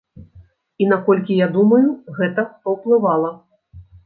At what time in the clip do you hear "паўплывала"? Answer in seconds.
2.63-3.31